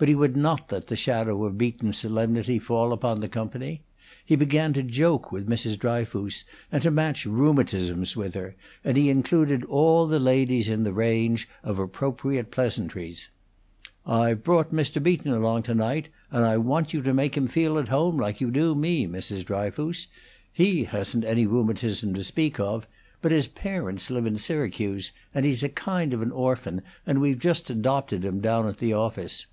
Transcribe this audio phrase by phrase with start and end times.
[0.00, 3.82] But he would not let the shadow of Beaton's solemnity fall upon the company.
[4.24, 5.76] He began to joke with Mrs.
[5.76, 8.54] Dryfoos, and to match rheumatisms with her,
[8.84, 13.26] and he included all the ladies in the range of appropriate pleasantries.
[14.06, 15.02] "I've brought Mr.
[15.02, 18.40] Beaton along to night, and I want you to make him feel at home, like
[18.40, 19.44] you do me, Mrs.
[19.44, 20.06] Dryfoos.
[20.52, 22.86] He hasn't got any rheumatism to speak of;
[23.20, 27.40] but his parents live in Syracuse, and he's a kind of an orphan, and we've
[27.40, 29.46] just adopted him down at the office.